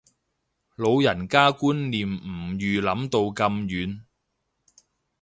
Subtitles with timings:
[0.03, 0.07] 老人
[1.27, 4.01] 家觀念唔預諗到咁遠